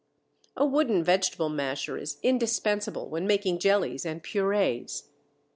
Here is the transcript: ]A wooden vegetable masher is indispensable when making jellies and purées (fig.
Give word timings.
]A 0.57 0.65
wooden 0.65 1.03
vegetable 1.03 1.49
masher 1.49 1.95
is 1.95 2.17
indispensable 2.23 3.07
when 3.07 3.27
making 3.27 3.59
jellies 3.59 4.03
and 4.03 4.23
purées 4.23 5.03
(fig. 5.03 5.11